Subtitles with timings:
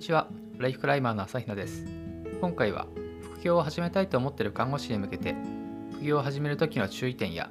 [0.00, 1.84] にちは、ライフクライマーの朝比奈です。
[2.40, 2.86] 今回は
[3.34, 5.34] 副業を始めたいと思っている看護師に向けて、
[5.92, 7.50] 副業を始める時の注意点や、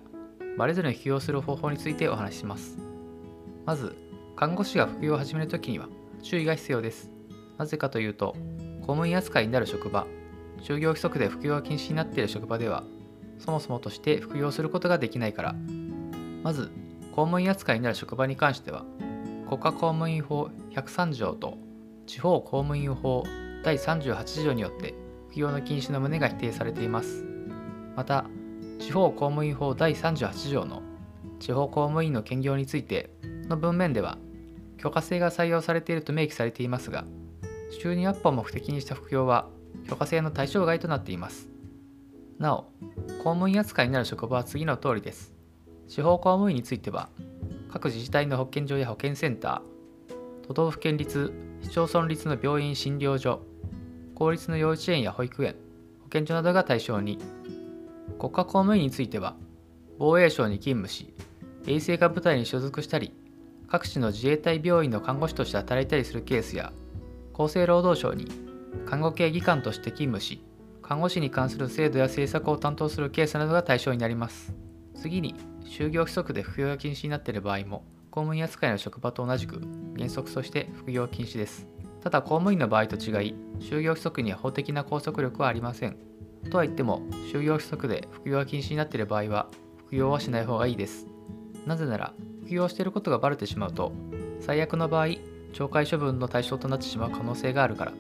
[0.58, 2.80] バレずに副業する方法についてお話しします。
[3.68, 3.96] まず、
[4.36, 5.90] 看護師が副業を始める時には
[6.24, 7.12] 注意が必要です。
[7.60, 8.36] なぜかというと、
[8.80, 10.08] 公務員扱いになる職場、
[10.64, 12.84] 就業規則で副業が禁止になっている職場では、
[13.38, 15.56] そもそもとして副業することができないから、
[16.42, 16.72] まず、
[17.12, 18.86] 公務員扱いになる職場に関しては、
[19.48, 21.69] 国家公務員法103条と
[22.10, 23.24] 地方公務員法
[23.64, 24.96] 第38条によって
[25.30, 27.24] 副業の禁止の旨が否定されています。
[27.96, 28.26] また
[28.80, 30.82] 地方公務員法第38条の
[31.40, 33.12] 地方公務員の兼業について
[33.48, 34.18] の文面では
[34.78, 37.06] 許可制が採用されていると明記されていますが
[37.80, 39.48] 収入アップを目的にした副業は
[39.88, 41.48] 許可制の対象外となっています。
[42.40, 42.64] なお
[43.20, 45.36] 公務員扱いになる職場は次の通りです。
[45.88, 47.10] 地方公務員については
[47.72, 49.79] 各自治体の保健所や保健センター
[50.50, 53.44] 都道府県立市町村立の病院診療所
[54.16, 55.56] 公立の幼稚園や保育園
[56.02, 57.20] 保健所などが対象に。
[58.18, 59.36] 国家公務員については
[60.00, 61.14] 防衛省に勤務し
[61.68, 63.14] 衛生科部隊に所属したり
[63.68, 66.74] 各地の自衛隊病院の看護師として働いたりするケースや
[67.36, 68.28] 厚生労働省に
[68.88, 70.44] 看護系技官として勤務し
[70.82, 74.52] 看護師に関する制度や政策を担当するケースなどが対象になります。
[74.96, 79.62] 次に就業規則で服用が禁止になっている場合も公務員扱いの職場と同じく
[79.96, 81.68] 原則として副業禁止です。
[82.02, 85.98] ただ公務員の場合と違い、就業規則には法的な拘束力はありません。
[86.50, 89.48] とは言っても、就業規則で副業が禁止になっている場合は、
[89.86, 91.06] 副業はしない方がいいです。
[91.66, 93.92] なぜなら、副業していることがバレてしまうと、
[94.40, 95.08] 最悪の場合、
[95.54, 97.94] 懲戒処分の対象となってしまう可能性があるから。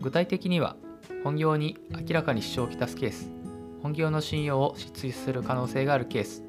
[0.00, 0.76] 具体的には、
[1.22, 3.30] 本業に明らかに支障をきたすケース、
[3.82, 6.42] 本業の信用を失墜する可能性があるケース、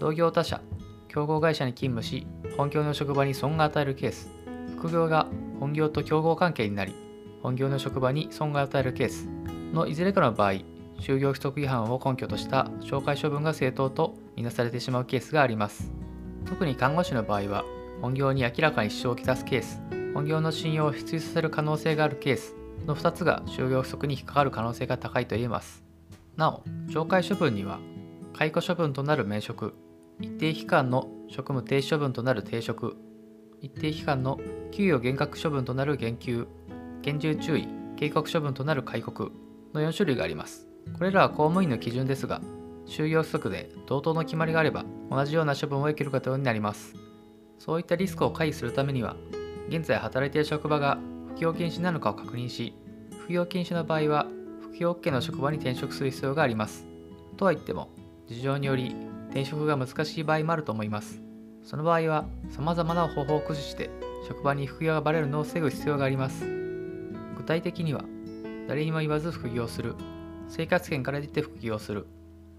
[0.00, 0.60] 同業他社、
[1.14, 2.26] 競合会社に勤務し
[2.56, 4.28] 本業の職場に損が与えるケース。
[4.76, 5.28] 副業が
[5.60, 6.92] 本業と競合関係になり
[7.40, 9.28] 本業の職場に損が与えるケース。
[9.72, 10.54] のいずれかの場合
[10.98, 15.92] 就業規則違反を根拠とした懲戒処分が正当とみなされてしまうケースがあります。
[16.46, 17.64] 特に看護師の場合は
[18.02, 19.80] 本業に明らかに支障をきたすケース。
[20.14, 22.56] 本業の信用を失墜させる可能性があるケース。
[22.86, 25.84] の2つが就業規則に引っかかる可能性が高いと言えます。
[26.36, 27.78] なお懲戒処分には
[28.36, 29.74] 解雇処分となる免職。
[30.20, 32.96] 一定期間の職務停止処分となる停職。
[33.60, 34.38] 一定期間の
[34.70, 36.46] 給与減額処分となる減給。
[37.02, 39.30] 厳重注意警告処分となる戒告
[39.74, 40.66] の4種類があります。
[40.96, 42.40] これらは公務員の基準ですが
[42.86, 46.94] 就業規則で同等の決まりがあれば同じような処分を受ける方になります。
[47.58, 49.16] そういったリスクを回避するためには
[49.68, 50.98] 現在働いている職場が
[51.34, 52.74] 不業禁止なのかを確認し
[53.26, 54.26] 不業禁止の場合は
[54.72, 56.86] 不業 OK の職場に転職する必要があります。
[57.36, 57.90] とは言っても
[58.28, 58.96] 事情により
[59.34, 61.20] 転職が難しい場合もあると思います。
[61.64, 63.90] その場合は様々な方法を駆使して
[64.28, 66.44] 職場に副業がバレるのを防ぐ必要があります。
[67.36, 68.04] 具体的には
[68.68, 69.96] 誰にも言わず副業する、
[70.48, 72.06] 生活圏から出て副業する、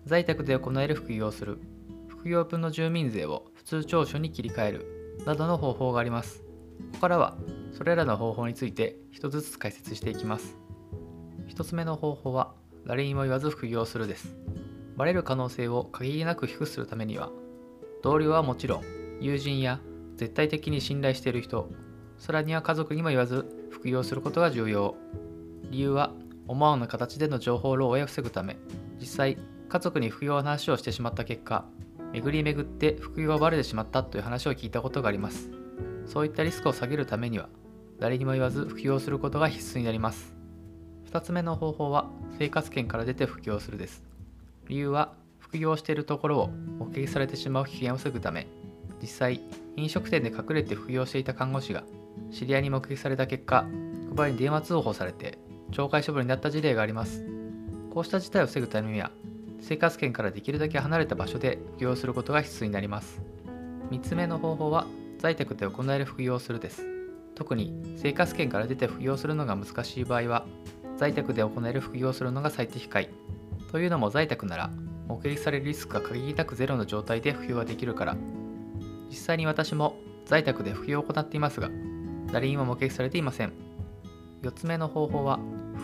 [0.06, 1.59] 在宅で行える副業する、
[2.09, 6.41] 副業分の住民税を普通徴収に切り替えるなどの方法があります。
[6.41, 6.46] こ
[6.96, 7.38] こからは
[7.72, 10.58] それらの方法について一つずつ解説していきます。
[11.47, 12.53] 一つ目の方法は
[12.85, 14.45] 誰にも言わず副業するです。
[14.96, 17.32] バレる可能性を限りなく低くするためには
[18.02, 18.84] 同僚はもちろん
[19.20, 19.80] 友人や
[20.16, 21.70] 絶対的に信頼している人
[22.18, 24.96] さらには家族にも言わず服用することが重要。
[25.70, 26.12] 理由は
[26.48, 28.58] 思わぬ形での情報漏洩を防ぐため。
[29.00, 31.66] 実際家族に服用の話をしてしまった結果
[32.14, 35.50] 巡り巡って服用がバレてしまったという話を聞いたことがあります。
[36.06, 37.50] そういったリスクを下げるためには
[38.00, 40.34] 誰にも言わず服用することが必須になります。
[41.12, 44.04] 2つ目の方法は生活圏から出て服用するです。
[44.68, 48.48] 理由は副業しているところを目撃されてしまう危険を防ぐため
[49.02, 49.42] 実際
[49.76, 51.84] 飲食店で隠れて副業していた看護師が
[52.31, 53.66] 知り合いに目撃された結果
[54.16, 55.38] 職場に電話通報されて
[55.72, 57.26] 懲戒処分になった事例があります。
[57.94, 59.12] こうした事態を防ぐためには
[59.59, 63.22] 生活圏からできるだけ離れた場所で副業することが必須になります。
[63.92, 64.88] 3つ目の方法は
[65.20, 66.85] 在宅で行える副業をするです。
[67.35, 70.46] 特に生活圏から出て副業するのが難しい場合は
[70.96, 73.09] 在宅で行える副業をするのが最適解。
[73.76, 74.70] というのも在宅なら
[75.10, 78.16] 目撃されるリスクが限りなくゼロの状態で服用ができるから。
[79.10, 81.70] 実際に私も在宅で服用を行っていますが
[82.32, 83.52] 誰にも目撃されていません。
[84.44, 85.42] 4つ目の方法は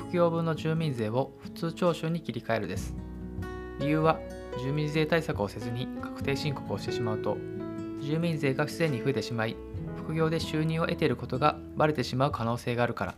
[0.07, 2.95] 服用分の住民税を普通徴収に切り替えるです。
[3.81, 4.21] 理由は
[4.63, 7.35] 住民税対策をせずに確定申告をしてしまうと
[7.99, 9.57] 住民税が不自然に増えてしまい
[9.97, 13.15] 副業で収入を得ていることがバレてしまう可能性があるから。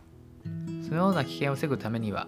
[0.82, 2.26] そのような危険を防ぐためには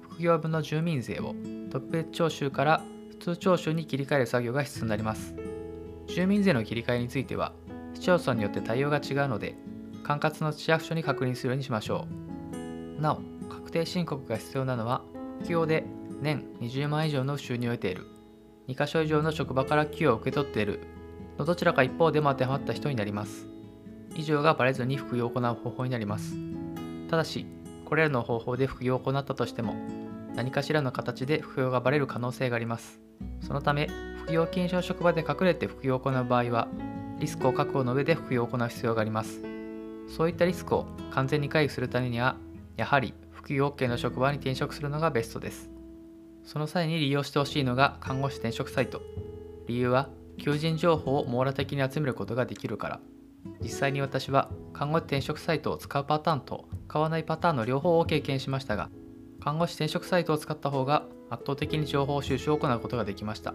[0.00, 1.36] 副業分の住民税を
[1.74, 5.34] 特別徴収から普通徴収に切り替える作業が必要になります。
[6.06, 7.52] 住民税の切り替えについては、
[7.94, 9.56] 市町村によって対応が違うので、
[10.02, 12.24] 管轄の市役所に確認するようにしましょう。
[13.00, 15.02] なお確定申告が必要なのは
[15.42, 15.84] 副業で
[16.20, 18.06] 年20万以上の収入を得ている
[18.68, 20.80] 2カ所以上の職場から給与を受け取っている
[21.38, 23.46] のどちらか一方でも当てはまった人になります
[24.16, 26.36] 以上がバレずに副業を行う方法になります
[27.10, 27.46] ただし
[27.84, 29.74] これらの方法で副業を行ったとしても
[30.34, 33.00] 何かしらの形で副業がバレる可能性があります。
[33.40, 33.88] そのため
[34.24, 36.68] 副業禁止の職場で隠れて副業を行う場合は
[37.20, 39.40] リスクを確保の上で副業を行う必要があります。
[40.08, 42.36] そういったリスクを完全に回避するためには
[42.76, 45.70] やはり副業 OK の職場に転職するのがベストです。
[46.42, 49.02] その際に利用してほしいのが看護師転職サイト。
[49.66, 50.08] 理由は
[50.38, 53.00] 求人情報を網羅的に集めることができるから。
[53.62, 58.88] 実際に私は看護師転職サイトを使うパターンと使わないパターンの両方を経験しましたが
[59.44, 63.52] 看護師転職サイトを使った方が圧倒的に情報収集を行うことができました。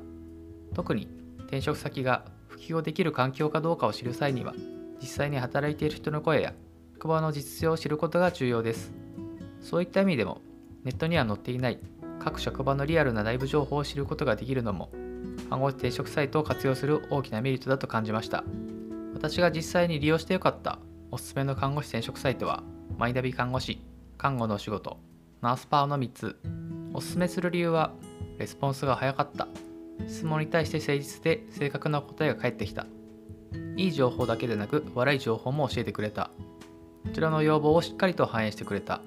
[0.75, 1.07] 特に
[1.45, 4.53] 転職先が復帰をできる環境かどうかを知る際には
[5.01, 6.53] 実際に働いている人の声や
[6.93, 8.93] 職場の実情を知ることが重要です。
[9.61, 10.41] そういった意味でも
[10.83, 11.79] ネットには載っていない
[12.19, 14.91] 各職場のリアルな内部情報を知ることができるのも
[15.49, 18.43] 看護師転職サイトを活用する大きなメリットだと感じました。
[19.15, 20.77] 私が実際に利用してよかった
[21.09, 22.61] おすすめの看護師転職サイトは
[22.99, 23.81] マイナビ看護師
[24.19, 24.99] 看護のお仕事
[25.41, 26.35] ナースパーの3つ
[26.93, 27.93] おすすめする理由は
[28.39, 29.47] レスポンスが早かった。
[30.05, 32.85] 質問に対して誠実で正確な答えが返ってきた。
[33.77, 36.29] いい情報だけでなく悪い情報も教えてくれた。
[37.05, 39.01] こちらの要望をしっかりと反映してくれた。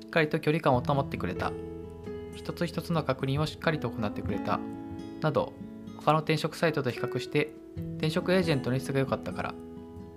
[0.00, 1.52] しっかりと距離感を保ってくれた。
[2.34, 4.58] 一つ一つの確認をしっかりと行ってくれた。
[5.20, 5.52] など
[5.98, 7.54] 他の転職サイトと比較して
[7.98, 9.54] 転職エージェントの質が良かったから。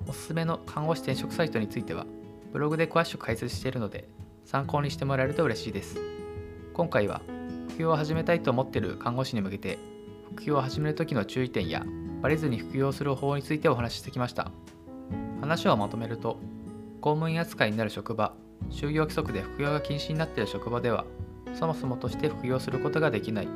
[0.07, 2.07] おすすめの看護師転職サイトについては
[2.53, 4.07] ブログで詳しく解説しているので
[4.47, 5.99] 参考にしてもらえると嬉しいです。
[6.73, 7.21] 今回は
[7.71, 9.77] 副業を始めたいと思っている看護師に向けて
[10.31, 11.83] 副業を始める時の注意点や
[12.21, 14.49] バレずに副業する方法についてお話ししてきました。
[15.41, 16.39] 話をまとめると
[17.01, 18.33] 公務員扱いになる職場
[18.71, 21.03] 就業規則で副業が禁止になっている職場では
[21.53, 23.47] そもそもとして副業することができない。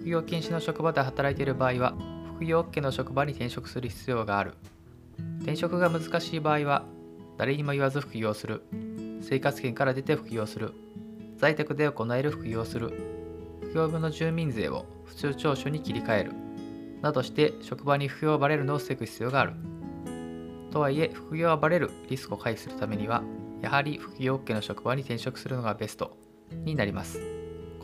[0.00, 1.94] 副業禁止の職場で働いている場合は
[2.34, 4.54] 副業 OK の職場に転職する必要がある。
[5.42, 6.84] 転職が難しい場合は
[7.36, 8.64] 誰にも言わず副業する。
[9.28, 10.72] 生活圏から出て副業する。
[11.36, 12.94] 在宅で行える副業する。
[13.60, 16.32] 副業分の住民税を普通徴収に切り替える。
[17.02, 19.52] などして職場に副業がバレるのを防ぐ必要がある。
[20.70, 23.22] とはいえ副業がバレるリスクを回避するためには
[23.60, 26.16] やはり副業 OK の職場に転職するのがベスト
[26.64, 27.20] になります。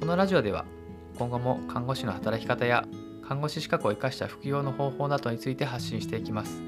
[0.00, 0.64] このラジオでは
[1.18, 2.86] 今後も看護師の働き方や
[3.28, 6.62] 看護師資格を生かした副業の方法などについて発信していきます。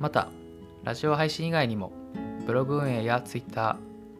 [0.00, 0.30] また
[0.82, 1.92] ラジオ配信以外にも
[2.44, 3.76] ブログ運営や Twitter、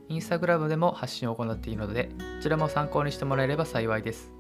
[0.09, 4.33] インスタグラムでも発信を行っているのでこちらも参考にしてもらえれば幸いです。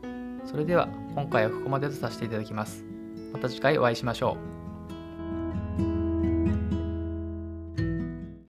[0.44, 2.84] それでは今回はここまでとさせていただきます。
[3.32, 4.65] また次回お会いしましょう。